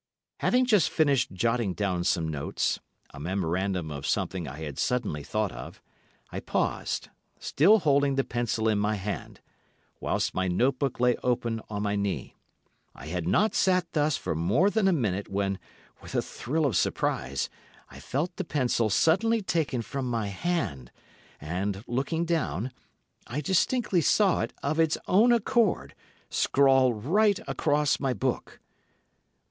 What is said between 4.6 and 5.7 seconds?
had suddenly thought